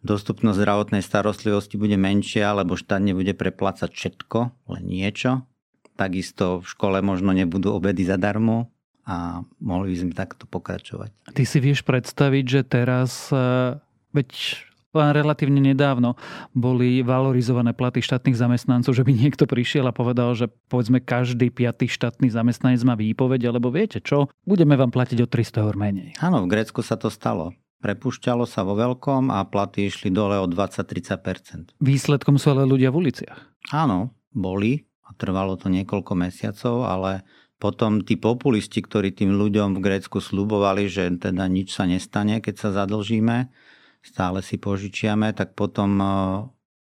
Dostupnosť 0.02 0.59
zdravotnej 0.59 1.02
starostlivosti 1.02 1.78
bude 1.78 1.99
menšia, 1.99 2.54
lebo 2.54 2.78
štát 2.78 3.02
nebude 3.02 3.35
preplácať 3.35 3.90
všetko, 3.90 4.38
len 4.70 4.85
niečo. 4.87 5.47
Takisto 5.94 6.62
v 6.62 6.66
škole 6.66 6.99
možno 7.04 7.35
nebudú 7.35 7.75
obedy 7.75 8.06
zadarmo 8.06 8.73
a 9.09 9.47
mohli 9.62 9.95
by 9.95 9.97
sme 10.07 10.12
takto 10.12 10.45
pokračovať. 10.49 11.33
Ty 11.33 11.42
si 11.45 11.59
vieš 11.59 11.85
predstaviť, 11.87 12.45
že 12.45 12.61
teraz 12.66 13.33
eh, 13.33 13.80
Veď 14.11 14.59
len 14.90 15.14
relatívne 15.14 15.62
nedávno 15.62 16.19
boli 16.50 16.99
valorizované 17.07 17.71
platy 17.71 18.02
štátnych 18.02 18.35
zamestnancov, 18.35 18.90
že 18.90 19.07
by 19.07 19.12
niekto 19.14 19.47
prišiel 19.47 19.87
a 19.87 19.95
povedal, 19.95 20.35
že 20.35 20.50
povedzme 20.66 20.99
každý 20.99 21.54
piatý 21.54 21.87
štátny 21.87 22.26
zamestnanec 22.26 22.83
má 22.83 22.99
výpoveď, 22.99 23.54
alebo 23.54 23.71
viete 23.71 24.02
čo, 24.02 24.26
budeme 24.42 24.75
vám 24.75 24.90
platiť 24.90 25.19
o 25.23 25.30
300 25.30 25.62
eur 25.62 25.76
menej. 25.78 26.19
Áno, 26.19 26.42
v 26.42 26.50
Grécku 26.50 26.83
sa 26.83 26.99
to 26.99 27.07
stalo. 27.07 27.54
Prepušťalo 27.80 28.45
sa 28.45 28.66
vo 28.66 28.75
veľkom 28.75 29.30
a 29.30 29.47
platy 29.47 29.88
išli 29.88 30.11
dole 30.11 30.37
o 30.42 30.47
20-30%. 30.50 31.78
Výsledkom 31.80 32.37
sú 32.37 32.52
ale 32.52 32.66
ľudia 32.66 32.90
v 32.90 33.07
uliciach. 33.07 33.38
Áno, 33.71 34.11
boli 34.35 34.90
a 35.07 35.14
trvalo 35.14 35.54
to 35.54 35.71
niekoľko 35.71 36.12
mesiacov, 36.19 36.83
ale 36.83 37.23
potom 37.60 38.00
tí 38.00 38.16
populisti, 38.16 38.80
ktorí 38.80 39.12
tým 39.12 39.36
ľuďom 39.36 39.76
v 39.76 39.84
Grécku 39.84 40.18
slubovali, 40.18 40.88
že 40.88 41.12
teda 41.12 41.44
nič 41.44 41.76
sa 41.76 41.84
nestane, 41.84 42.40
keď 42.40 42.54
sa 42.56 42.68
zadlžíme, 42.72 43.52
stále 44.00 44.40
si 44.40 44.56
požičiame, 44.56 45.36
tak 45.36 45.52
potom 45.52 46.00
e, 46.00 46.08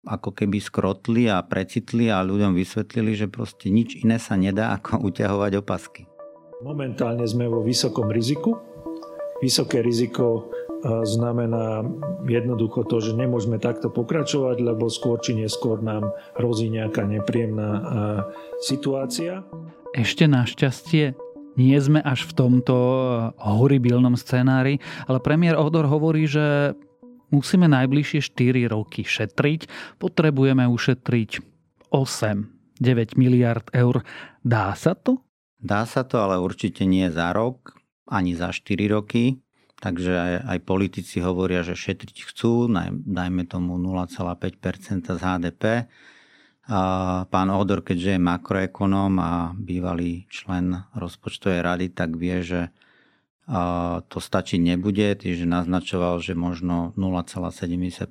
ako 0.08 0.32
keby 0.32 0.56
skrotli 0.56 1.28
a 1.28 1.44
precitli 1.44 2.08
a 2.08 2.24
ľuďom 2.24 2.56
vysvetlili, 2.56 3.12
že 3.12 3.28
proste 3.28 3.68
nič 3.68 4.00
iné 4.00 4.16
sa 4.16 4.40
nedá 4.40 4.72
ako 4.80 4.98
uťahovať 5.12 5.52
opasky. 5.60 6.08
Momentálne 6.64 7.28
sme 7.28 7.44
vo 7.44 7.60
vysokom 7.60 8.08
riziku. 8.08 8.56
Vysoké 9.44 9.84
riziko 9.84 10.24
e, 10.32 10.40
znamená 11.04 11.84
jednoducho 12.24 12.88
to, 12.88 13.04
že 13.04 13.16
nemôžeme 13.20 13.60
takto 13.60 13.92
pokračovať, 13.92 14.64
lebo 14.64 14.88
skôr 14.88 15.20
či 15.20 15.36
neskôr 15.36 15.84
nám 15.84 16.08
hrozí 16.40 16.72
nejaká 16.72 17.04
nepríjemná 17.04 17.68
e, 17.68 17.82
situácia. 18.64 19.44
Ešte 19.90 20.30
našťastie 20.30 21.18
nie 21.58 21.76
sme 21.82 21.98
až 21.98 22.22
v 22.30 22.32
tomto 22.38 22.76
horibilnom 23.42 24.14
scenári, 24.14 24.78
ale 25.10 25.18
premiér 25.18 25.58
Odor 25.58 25.90
hovorí, 25.90 26.30
že 26.30 26.78
musíme 27.34 27.66
najbližšie 27.66 28.22
4 28.22 28.70
roky 28.70 29.02
šetriť, 29.02 29.66
potrebujeme 29.98 30.62
ušetriť 30.70 31.30
8-9 31.90 33.18
miliard 33.18 33.66
eur. 33.74 34.06
Dá 34.46 34.78
sa 34.78 34.94
to? 34.94 35.26
Dá 35.58 35.82
sa 35.90 36.06
to, 36.06 36.22
ale 36.22 36.38
určite 36.38 36.86
nie 36.86 37.10
za 37.10 37.34
rok, 37.34 37.74
ani 38.06 38.38
za 38.38 38.54
4 38.54 38.94
roky. 38.94 39.42
Takže 39.80 40.12
aj, 40.12 40.34
aj 40.54 40.58
politici 40.68 41.18
hovoria, 41.18 41.66
že 41.66 41.74
šetriť 41.74 42.30
chcú, 42.30 42.68
dajme 43.10 43.42
tomu 43.48 43.74
0,5% 43.80 45.08
z 45.08 45.18
HDP. 45.18 45.90
Pán 47.26 47.48
Odor, 47.50 47.82
keďže 47.82 48.14
je 48.14 48.20
makroekonóm 48.22 49.18
a 49.18 49.50
bývalý 49.58 50.30
člen 50.30 50.86
rozpočtovej 50.94 51.66
rady, 51.66 51.86
tak 51.90 52.14
vie, 52.14 52.46
že 52.46 52.70
to 54.06 54.18
stačiť 54.22 54.62
nebude, 54.62 55.18
tiež 55.18 55.42
naznačoval, 55.50 56.22
že 56.22 56.38
možno 56.38 56.94
0,75% 56.94 58.06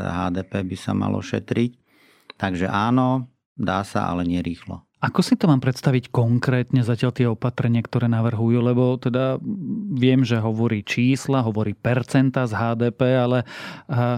HDP 0.00 0.52
by 0.64 0.76
sa 0.80 0.96
malo 0.96 1.20
šetriť. 1.20 1.76
Takže 2.40 2.72
áno, 2.72 3.28
dá 3.60 3.84
sa, 3.84 4.08
ale 4.08 4.24
nerýchlo. 4.24 4.80
Ako 5.04 5.20
si 5.20 5.36
to 5.36 5.48
mám 5.48 5.60
predstaviť 5.60 6.08
konkrétne 6.08 6.80
zatiaľ 6.80 7.12
tie 7.12 7.28
opatrenia, 7.28 7.84
ktoré 7.84 8.08
navrhujú? 8.08 8.64
Lebo 8.64 8.96
teda 8.96 9.36
viem, 9.92 10.24
že 10.24 10.40
hovorí 10.40 10.80
čísla, 10.80 11.44
hovorí 11.44 11.76
percenta 11.76 12.48
z 12.48 12.56
HDP, 12.56 13.00
ale 13.20 13.38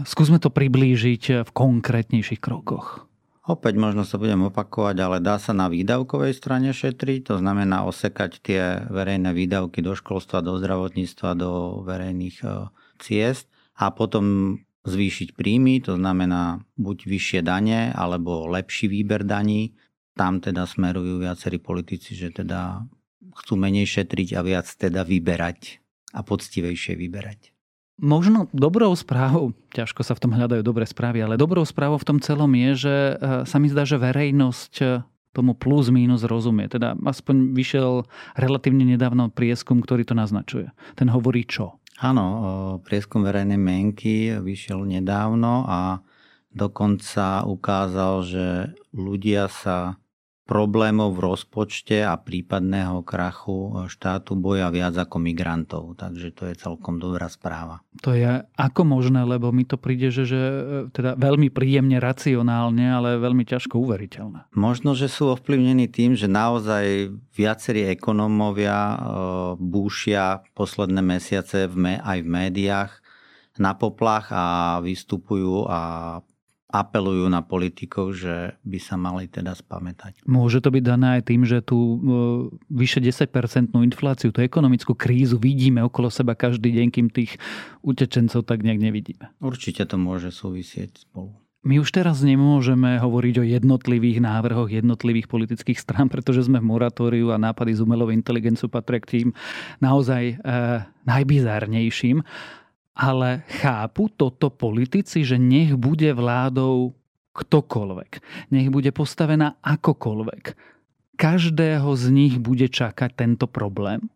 skúsme 0.07 0.39
to 0.39 0.55
priblížiť 0.55 1.43
v 1.43 1.51
konkrétnejších 1.51 2.39
krokoch. 2.39 3.11
Opäť 3.43 3.75
možno 3.75 4.07
sa 4.07 4.23
budem 4.23 4.47
opakovať, 4.47 4.97
ale 5.03 5.19
dá 5.19 5.35
sa 5.35 5.51
na 5.51 5.67
výdavkovej 5.67 6.31
strane 6.39 6.71
šetriť, 6.71 7.27
to 7.27 7.35
znamená 7.43 7.83
osekať 7.83 8.39
tie 8.39 8.87
verejné 8.87 9.35
výdavky 9.35 9.83
do 9.83 9.99
školstva, 9.99 10.47
do 10.47 10.55
zdravotníctva, 10.63 11.35
do 11.35 11.83
verejných 11.83 12.39
e, 12.47 12.71
ciest 13.03 13.51
a 13.75 13.91
potom 13.91 14.57
zvýšiť 14.87 15.35
príjmy, 15.35 15.83
to 15.83 15.99
znamená 15.99 16.63
buď 16.79 16.99
vyššie 17.03 17.41
dane 17.43 17.91
alebo 17.91 18.47
lepší 18.47 18.87
výber 18.87 19.27
daní. 19.27 19.75
Tam 20.15 20.39
teda 20.39 20.63
smerujú 20.63 21.19
viacerí 21.19 21.59
politici, 21.59 22.15
že 22.15 22.31
teda 22.31 22.87
chcú 23.43 23.59
menej 23.59 23.91
šetriť 23.91 24.39
a 24.39 24.41
viac 24.47 24.71
teda 24.71 25.03
vyberať 25.03 25.83
a 26.15 26.23
poctivejšie 26.23 26.95
vyberať. 26.95 27.52
Možno 28.03 28.51
dobrou 28.51 28.91
správou, 28.99 29.55
ťažko 29.71 30.03
sa 30.03 30.19
v 30.19 30.23
tom 30.27 30.35
hľadajú 30.35 30.67
dobré 30.67 30.83
správy, 30.83 31.23
ale 31.23 31.39
dobrou 31.39 31.63
správou 31.63 32.03
v 32.03 32.09
tom 32.11 32.19
celom 32.19 32.51
je, 32.51 32.71
že 32.91 32.95
e, 33.15 33.15
sa 33.47 33.63
mi 33.63 33.71
zdá, 33.71 33.87
že 33.87 33.95
verejnosť 33.95 34.75
e, 34.83 34.87
tomu 35.31 35.55
plus 35.55 35.87
minus 35.95 36.27
rozumie. 36.27 36.67
Teda 36.67 36.99
aspoň 36.99 37.55
vyšiel 37.55 38.03
relatívne 38.35 38.83
nedávno 38.83 39.31
prieskum, 39.31 39.79
ktorý 39.79 40.03
to 40.03 40.19
naznačuje. 40.19 40.75
Ten 40.99 41.15
hovorí 41.15 41.47
čo? 41.47 41.79
Áno, 42.03 42.83
prieskum 42.83 43.23
verejnej 43.23 43.55
mienky 43.55 44.35
vyšiel 44.35 44.83
nedávno 44.83 45.63
a 45.71 46.03
dokonca 46.51 47.47
ukázal, 47.47 48.15
že 48.27 48.47
ľudia 48.91 49.47
sa 49.47 50.02
problémov 50.53 51.17
v 51.17 51.33
rozpočte 51.33 52.05
a 52.05 52.13
prípadného 52.21 53.01
krachu 53.01 53.89
štátu 53.89 54.37
boja 54.37 54.69
viac 54.69 54.93
ako 55.01 55.17
migrantov. 55.17 55.97
Takže 55.97 56.29
to 56.37 56.53
je 56.53 56.55
celkom 56.61 57.01
dobrá 57.01 57.33
správa. 57.33 57.81
To 58.05 58.13
je 58.13 58.45
ako 58.61 58.85
možné, 58.85 59.25
lebo 59.25 59.49
mi 59.49 59.65
to 59.65 59.81
príde, 59.81 60.13
že, 60.13 60.29
že 60.29 60.43
teda 60.93 61.17
veľmi 61.17 61.49
príjemne 61.49 61.97
racionálne, 61.97 62.85
ale 62.85 63.17
veľmi 63.17 63.49
ťažko 63.49 63.81
uveriteľné. 63.81 64.53
Možno, 64.53 64.93
že 64.93 65.09
sú 65.09 65.33
ovplyvnení 65.33 65.89
tým, 65.89 66.13
že 66.13 66.29
naozaj 66.29 67.17
viacerí 67.33 67.89
ekonómovia 67.89 68.77
e, 68.77 68.97
búšia 69.57 70.45
posledné 70.53 71.01
mesiace 71.01 71.65
aj 71.81 72.19
v 72.21 72.29
médiách 72.29 72.93
na 73.57 73.73
poplach 73.73 74.29
a 74.33 74.45
vystupujú 74.85 75.69
a 75.69 75.81
apelujú 76.73 77.29
na 77.29 77.45
politikov, 77.45 78.17
že 78.17 78.57
by 78.65 78.79
sa 78.81 78.97
mali 78.97 79.29
teda 79.29 79.53
spamätať. 79.53 80.25
Môže 80.25 80.65
to 80.65 80.73
byť 80.73 80.83
dané 80.83 81.21
aj 81.21 81.23
tým, 81.29 81.45
že 81.45 81.61
tú 81.61 81.79
e, 81.79 81.97
vyše 82.73 83.05
10-percentnú 83.05 83.85
infláciu, 83.85 84.33
tú 84.33 84.41
ekonomickú 84.41 84.97
krízu 84.97 85.37
vidíme 85.37 85.85
okolo 85.85 86.09
seba 86.09 86.33
každý 86.33 86.73
deň, 86.73 86.89
kým 86.89 87.09
tých 87.13 87.37
utečencov 87.85 88.49
tak 88.49 88.65
nejak 88.65 88.81
nevidíme. 88.81 89.29
Určite 89.45 89.85
to 89.85 90.01
môže 90.01 90.33
súvisieť 90.33 91.05
spolu. 91.05 91.37
My 91.63 91.79
už 91.79 91.95
teraz 91.95 92.19
nemôžeme 92.27 92.99
hovoriť 92.99 93.35
o 93.39 93.47
jednotlivých 93.47 94.19
návrhoch 94.19 94.67
jednotlivých 94.67 95.31
politických 95.31 95.79
strán, 95.79 96.11
pretože 96.11 96.51
sme 96.51 96.59
v 96.59 96.67
moratóriu 96.67 97.31
a 97.31 97.39
nápady 97.39 97.79
z 97.79 97.87
umelou 97.87 98.11
inteligenciu 98.11 98.67
patria 98.67 98.99
k 98.99 99.07
tým 99.07 99.29
naozaj 99.79 100.23
e, 100.27 100.35
najbizárnejším 101.07 102.27
ale 102.93 103.49
chápu 103.63 104.13
toto 104.13 104.53
politici, 104.53 105.25
že 105.25 105.41
nech 105.41 105.77
bude 105.77 106.13
vládou 106.13 106.93
ktokoľvek, 107.33 108.11
nech 108.53 108.69
bude 108.69 108.93
postavená 108.93 109.57
akokoľvek. 109.65 110.43
Každého 111.17 111.89
z 111.97 112.05
nich 112.13 112.35
bude 112.37 112.69
čakať 112.69 113.11
tento 113.17 113.49
problém? 113.49 114.13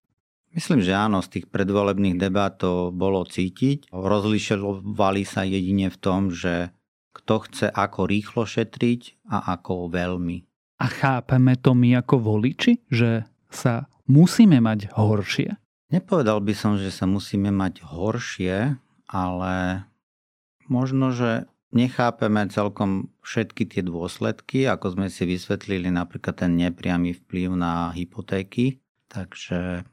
Myslím, 0.56 0.80
že 0.80 0.97
áno, 0.97 1.21
z 1.21 1.37
tých 1.40 1.47
predvolebných 1.52 2.16
debát 2.16 2.56
to 2.56 2.88
bolo 2.88 3.28
cítiť. 3.28 3.92
Rozlišovali 3.92 5.23
sa 5.28 5.45
jedine 5.45 5.92
v 5.92 6.00
tom, 6.00 6.33
že 6.33 6.73
kto 7.12 7.45
chce 7.45 7.66
ako 7.68 8.09
rýchlo 8.09 8.49
šetriť 8.49 9.28
a 9.28 9.52
ako 9.56 9.92
veľmi. 9.92 10.49
A 10.80 10.87
chápeme 10.88 11.56
to 11.61 11.73
my 11.73 12.00
ako 12.00 12.21
voliči, 12.21 12.80
že 12.88 13.25
sa 13.52 13.88
musíme 14.09 14.61
mať 14.61 14.92
horšie? 14.97 15.56
Nepovedal 15.87 16.43
by 16.43 16.55
som, 16.55 16.75
že 16.75 16.90
sa 16.90 17.07
musíme 17.07 17.55
mať 17.55 17.87
horšie, 17.87 18.75
ale 19.07 19.55
možno, 20.66 21.14
že 21.14 21.47
nechápeme 21.71 22.50
celkom 22.50 23.14
všetky 23.23 23.71
tie 23.71 23.83
dôsledky, 23.87 24.66
ako 24.66 24.99
sme 24.99 25.07
si 25.07 25.23
vysvetlili 25.23 25.90
napríklad 25.95 26.43
ten 26.43 26.59
nepriamy 26.59 27.14
vplyv 27.14 27.55
na 27.55 27.95
hypotéky. 27.95 28.83
Takže 29.07 29.87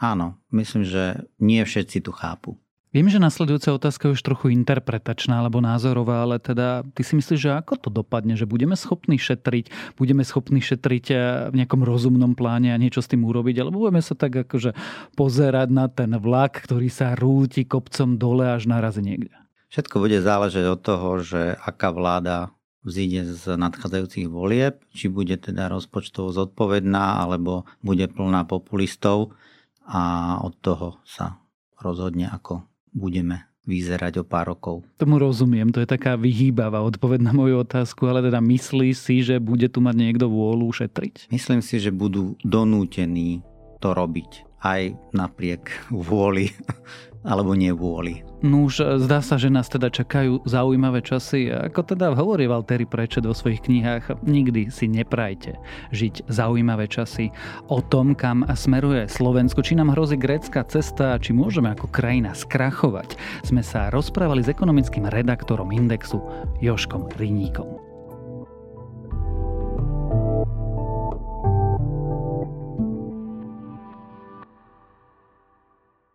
áno, 0.00 0.40
myslím, 0.56 0.88
že 0.88 1.28
nie 1.36 1.60
všetci 1.60 2.00
tu 2.00 2.16
chápu. 2.16 2.56
Viem, 2.96 3.12
že 3.12 3.20
nasledujúca 3.20 3.76
otázka 3.76 4.08
je 4.08 4.16
už 4.16 4.24
trochu 4.24 4.56
interpretačná 4.56 5.44
alebo 5.44 5.60
názorová, 5.60 6.24
ale 6.24 6.40
teda 6.40 6.80
ty 6.96 7.04
si 7.04 7.12
myslíš, 7.12 7.40
že 7.44 7.52
ako 7.52 7.76
to 7.76 7.88
dopadne? 7.92 8.40
Že 8.40 8.48
budeme 8.48 8.72
schopní 8.72 9.20
šetriť, 9.20 9.68
budeme 10.00 10.24
schopní 10.24 10.64
šetriť 10.64 11.06
eh, 11.12 11.20
v 11.52 11.60
nejakom 11.60 11.84
rozumnom 11.84 12.32
pláne 12.32 12.72
a 12.72 12.80
niečo 12.80 13.04
s 13.04 13.12
tým 13.12 13.28
urobiť, 13.28 13.60
alebo 13.60 13.84
budeme 13.84 14.00
sa 14.00 14.16
tak 14.16 14.48
akože 14.48 14.72
pozerať 15.12 15.68
na 15.76 15.92
ten 15.92 16.16
vlak, 16.16 16.56
ktorý 16.64 16.88
sa 16.88 17.12
rúti 17.12 17.68
kopcom 17.68 18.16
dole 18.16 18.48
až 18.48 18.64
narazí 18.64 19.04
niekde? 19.04 19.36
Všetko 19.68 20.00
bude 20.00 20.16
záležať 20.24 20.64
od 20.64 20.80
toho, 20.80 21.20
že 21.20 21.52
aká 21.52 21.92
vláda 21.92 22.48
vzíde 22.80 23.28
z 23.28 23.60
nadchádzajúcich 23.60 24.24
volieb, 24.24 24.80
či 24.96 25.12
bude 25.12 25.36
teda 25.36 25.68
rozpočtovo 25.68 26.32
zodpovedná, 26.32 27.28
alebo 27.28 27.68
bude 27.84 28.08
plná 28.08 28.48
populistov 28.48 29.36
a 29.84 30.40
od 30.40 30.56
toho 30.64 30.96
sa 31.04 31.44
rozhodne, 31.76 32.32
ako 32.32 32.64
budeme 32.96 33.44
vyzerať 33.68 34.22
o 34.22 34.24
pár 34.24 34.54
rokov. 34.54 34.86
Tomu 34.96 35.18
rozumiem, 35.18 35.68
to 35.74 35.82
je 35.82 35.90
taká 35.90 36.14
vyhýbavá 36.14 36.80
odpoveď 36.86 37.20
na 37.20 37.32
moju 37.34 37.66
otázku, 37.66 38.06
ale 38.06 38.22
teda 38.22 38.38
myslíš 38.38 38.96
si, 38.96 39.26
že 39.26 39.42
bude 39.42 39.66
tu 39.66 39.82
mať 39.82 39.94
niekto 39.98 40.30
vôľu 40.30 40.70
šetriť? 40.70 41.28
Myslím 41.34 41.60
si, 41.60 41.82
že 41.82 41.90
budú 41.90 42.38
donútení 42.46 43.42
to 43.82 43.92
robiť 43.92 44.45
aj 44.62 44.96
napriek 45.12 45.68
vôli 45.92 46.52
alebo 47.26 47.58
nevôli. 47.58 48.22
No 48.46 48.70
už 48.70 48.74
e, 48.78 48.84
zdá 49.02 49.18
sa, 49.18 49.34
že 49.34 49.50
nás 49.50 49.66
teda 49.66 49.90
čakajú 49.90 50.46
zaujímavé 50.46 51.02
časy. 51.02 51.50
Ako 51.50 51.82
teda 51.82 52.14
hovorí 52.14 52.46
Valtteri 52.46 52.86
Prečet 52.86 53.26
vo 53.26 53.34
svojich 53.34 53.66
knihách, 53.66 54.22
nikdy 54.22 54.70
si 54.70 54.86
neprajte 54.86 55.58
žiť 55.90 56.30
zaujímavé 56.30 56.86
časy 56.86 57.34
o 57.66 57.82
tom, 57.82 58.14
kam 58.14 58.46
smeruje 58.46 59.10
Slovensko, 59.10 59.66
či 59.66 59.74
nám 59.74 59.92
hrozí 59.98 60.14
grécka 60.14 60.62
cesta, 60.70 61.18
či 61.18 61.34
môžeme 61.34 61.74
ako 61.74 61.90
krajina 61.90 62.30
skrachovať. 62.30 63.18
Sme 63.42 63.66
sa 63.66 63.90
rozprávali 63.90 64.46
s 64.46 64.52
ekonomickým 64.52 65.10
redaktorom 65.10 65.74
Indexu 65.74 66.22
Joškom 66.62 67.10
Riníkom. 67.18 67.85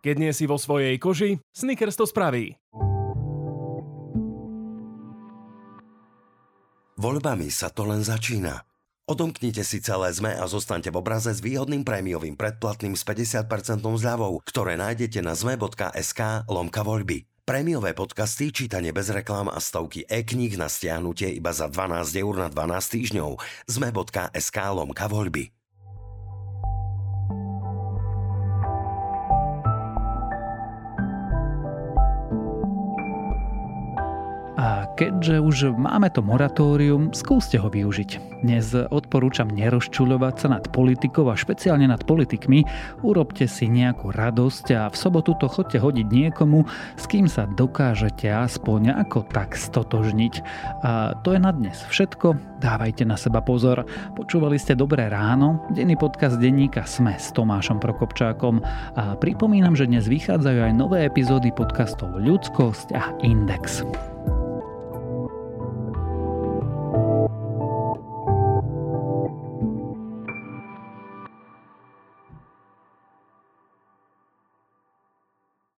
Keď 0.02 0.16
nie 0.18 0.34
si 0.34 0.50
vo 0.50 0.58
svojej 0.58 0.98
koži, 0.98 1.38
Snickers 1.54 1.94
to 1.94 2.10
spraví. 2.10 2.58
Voľbami 6.98 7.48
sa 7.54 7.70
to 7.70 7.86
len 7.86 8.02
začína. 8.02 8.66
Odomknite 9.06 9.66
si 9.66 9.82
celé 9.82 10.14
ZME 10.14 10.38
a 10.38 10.46
zostaňte 10.46 10.90
v 10.90 11.02
obraze 11.02 11.34
s 11.34 11.42
výhodným 11.42 11.82
prémiovým 11.82 12.38
predplatným 12.38 12.94
s 12.94 13.02
50% 13.02 13.82
zľavou, 13.82 14.38
ktoré 14.46 14.78
nájdete 14.78 15.22
na 15.22 15.34
zme.sk 15.34 16.46
lomka 16.46 16.82
voľby. 16.86 17.26
Prémiové 17.42 17.90
podcasty, 17.94 18.54
čítanie 18.54 18.94
bez 18.94 19.10
reklám 19.10 19.50
a 19.50 19.58
stovky 19.58 20.06
e-kníh 20.06 20.54
na 20.54 20.70
stiahnutie 20.70 21.34
iba 21.34 21.50
za 21.50 21.66
12 21.66 22.22
eur 22.22 22.34
na 22.38 22.48
12 22.50 22.94
týždňov. 22.94 23.30
zme.sk 23.66 24.58
lomka 24.70 25.10
voľby. 25.10 25.61
Keďže 34.96 35.40
už 35.40 35.56
máme 35.74 36.08
to 36.12 36.20
moratórium, 36.20 37.10
skúste 37.16 37.58
ho 37.58 37.68
využiť. 37.68 38.42
Dnes 38.42 38.74
odporúčam 38.74 39.46
nerozčuľovať 39.46 40.34
sa 40.34 40.48
nad 40.50 40.64
politikou 40.74 41.30
a 41.30 41.38
špeciálne 41.38 41.86
nad 41.86 42.02
politikmi. 42.02 42.66
Urobte 43.06 43.46
si 43.46 43.70
nejakú 43.70 44.10
radosť 44.10 44.66
a 44.74 44.82
v 44.90 44.96
sobotu 44.98 45.38
to 45.38 45.46
chodte 45.46 45.78
hodiť 45.78 46.06
niekomu, 46.10 46.66
s 46.98 47.04
kým 47.06 47.30
sa 47.30 47.46
dokážete 47.46 48.26
aspoň 48.26 48.98
ako 49.06 49.28
tak 49.30 49.54
stotožniť. 49.54 50.34
A 50.82 51.14
to 51.22 51.34
je 51.34 51.40
na 51.40 51.54
dnes 51.54 51.78
všetko. 51.86 52.58
Dávajte 52.58 53.06
na 53.06 53.14
seba 53.14 53.42
pozor. 53.42 53.86
Počúvali 54.18 54.58
ste 54.58 54.74
Dobré 54.74 55.06
ráno, 55.06 55.62
denný 55.70 55.94
podcast 55.94 56.38
denníka 56.38 56.82
Sme 56.86 57.14
s 57.14 57.30
Tomášom 57.30 57.78
Prokopčákom 57.78 58.62
a 58.98 59.14
pripomínam, 59.18 59.78
že 59.78 59.86
dnes 59.86 60.10
vychádzajú 60.10 60.58
aj 60.66 60.72
nové 60.74 61.06
epizódy 61.06 61.54
podcastov 61.54 62.18
Ľudskosť 62.18 62.94
a 62.94 63.14
Index. 63.22 63.86